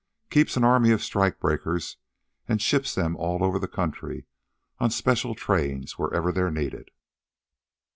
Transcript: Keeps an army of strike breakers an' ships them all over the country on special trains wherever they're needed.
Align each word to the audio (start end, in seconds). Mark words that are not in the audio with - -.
Keeps 0.31 0.57
an 0.57 0.63
army 0.63 0.89
of 0.89 1.03
strike 1.03 1.39
breakers 1.39 1.97
an' 2.47 2.57
ships 2.57 2.95
them 2.95 3.15
all 3.15 3.43
over 3.43 3.59
the 3.59 3.67
country 3.67 4.25
on 4.79 4.89
special 4.89 5.35
trains 5.35 5.99
wherever 5.99 6.31
they're 6.31 6.49
needed. 6.49 6.89